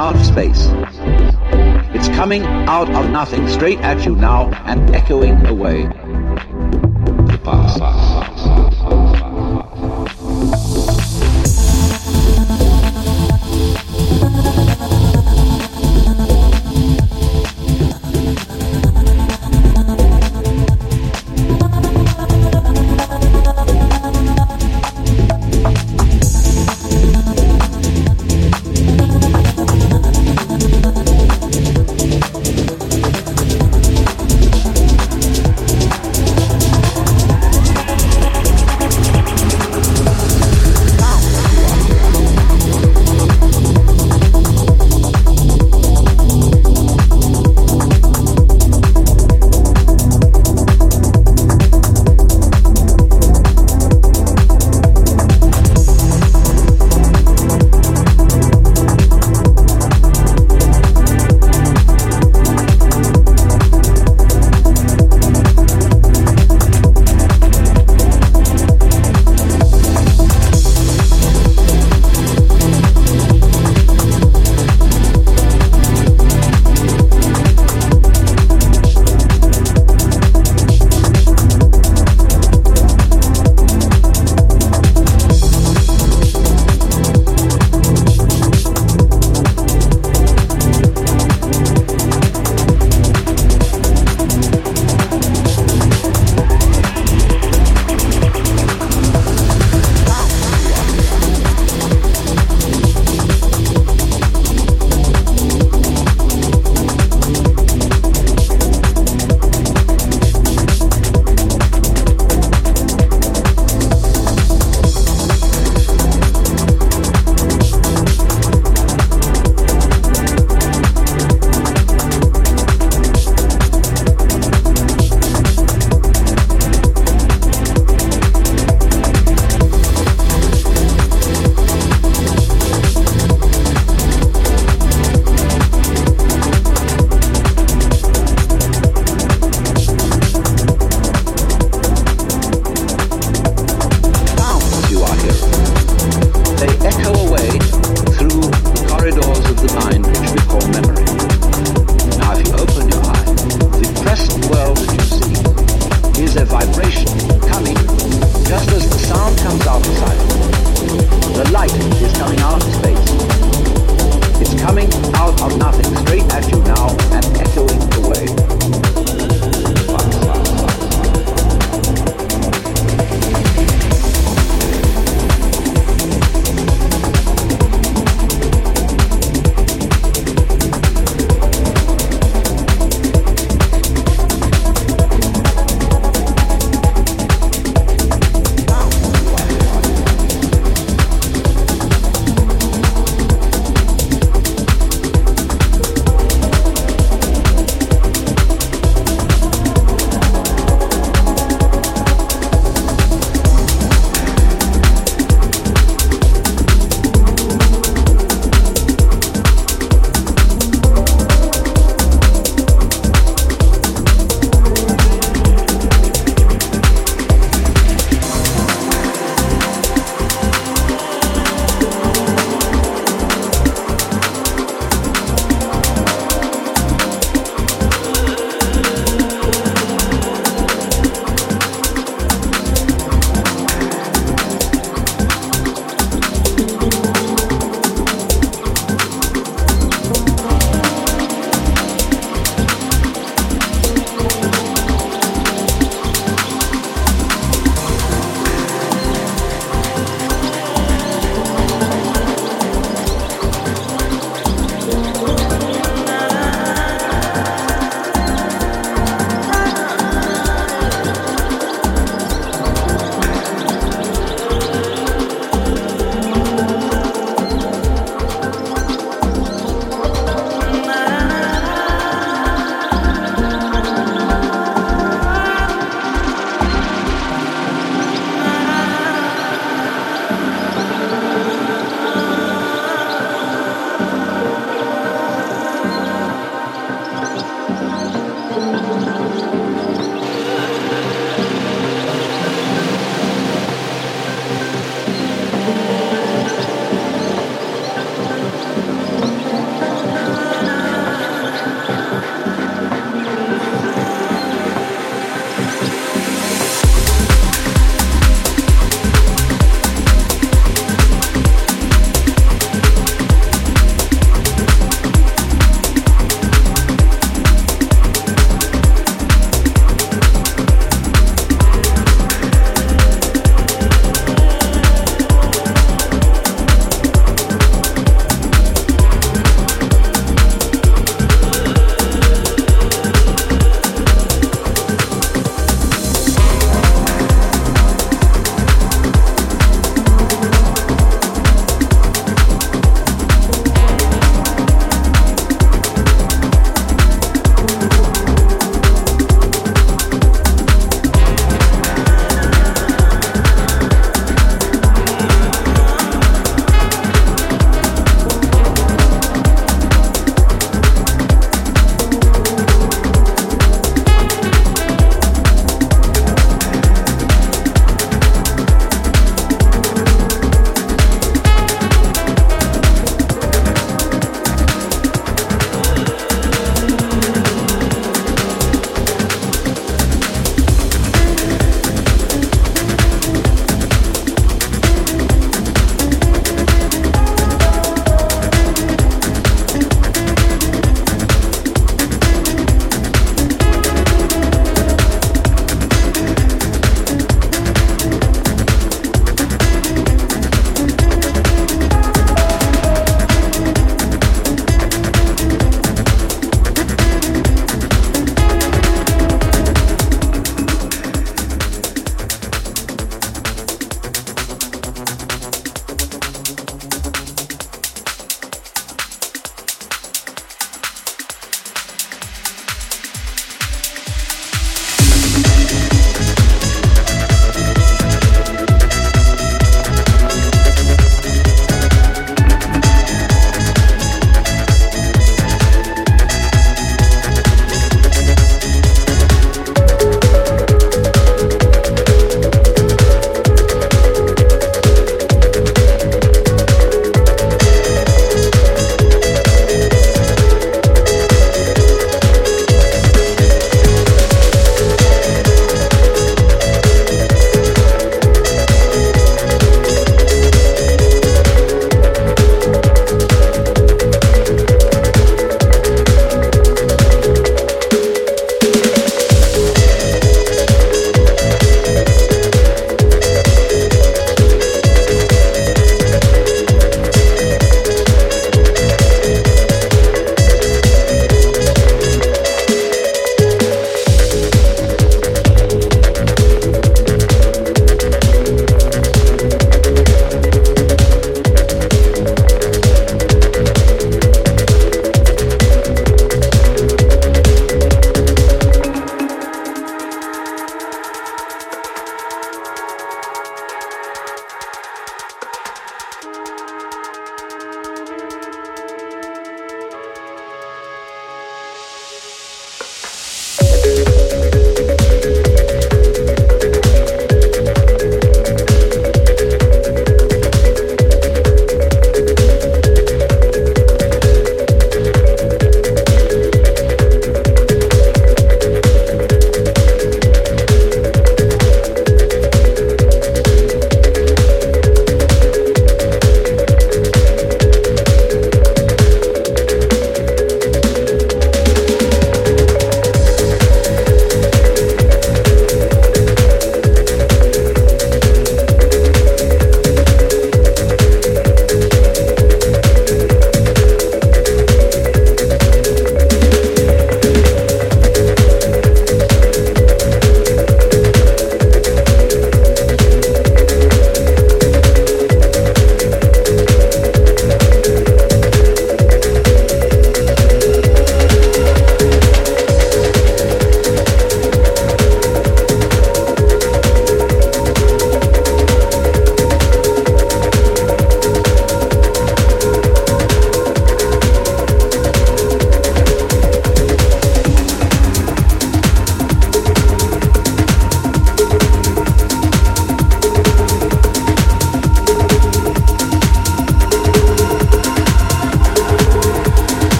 out 0.00 0.16
of 0.16 0.24
space. 0.24 0.64
It's 1.94 2.08
coming 2.08 2.42
out 2.42 2.88
of 2.88 3.10
nothing, 3.10 3.46
straight 3.48 3.80
at 3.80 4.06
you 4.06 4.16
now 4.16 4.48
and 4.64 4.94
echoing 4.96 5.44
away. 5.44 5.99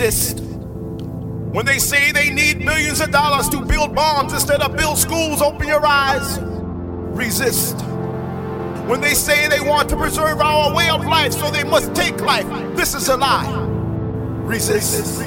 Resist. 0.00 0.40
When 0.40 1.66
they 1.66 1.78
say 1.78 2.10
they 2.10 2.30
need 2.30 2.64
millions 2.64 3.02
of 3.02 3.10
dollars 3.10 3.50
to 3.50 3.60
build 3.60 3.94
bombs 3.94 4.32
instead 4.32 4.62
of 4.62 4.74
build 4.74 4.96
schools, 4.96 5.42
open 5.42 5.68
your 5.68 5.84
eyes. 5.84 6.38
Resist. 6.40 7.76
When 8.88 9.02
they 9.02 9.12
say 9.12 9.46
they 9.48 9.60
want 9.60 9.90
to 9.90 9.96
preserve 9.98 10.40
our 10.40 10.74
way 10.74 10.88
of 10.88 11.04
life, 11.04 11.34
so 11.34 11.50
they 11.50 11.64
must 11.64 11.94
take 11.94 12.18
life, 12.22 12.46
this 12.74 12.94
is 12.94 13.10
a 13.10 13.16
lie. 13.18 13.66
Resist. 14.42 15.19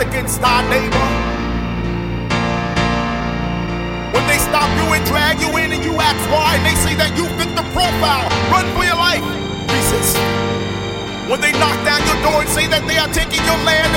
Against 0.00 0.40
thy 0.40 0.64
neighbor. 0.72 1.08
When 4.16 4.24
they 4.26 4.40
stop 4.40 4.68
you 4.80 4.86
and 4.96 5.04
drag 5.04 5.40
you 5.40 5.50
in 5.60 5.72
and 5.72 5.84
you 5.84 5.92
ask 6.00 6.20
why, 6.32 6.56
they 6.64 6.74
say 6.80 6.96
that 6.96 7.12
you 7.16 7.28
fit 7.36 7.52
the 7.52 7.64
profile, 7.76 8.26
run 8.48 8.64
for 8.72 8.84
your 8.84 8.96
life. 8.96 9.24
Resist. 9.68 10.16
When 11.28 11.40
they 11.40 11.52
knock 11.52 11.76
down 11.84 12.00
your 12.08 12.18
door 12.24 12.40
and 12.40 12.50
say 12.50 12.66
that 12.66 12.82
they 12.88 12.96
are 12.96 13.12
taking 13.12 13.44
your 13.44 13.60
land 13.62 13.89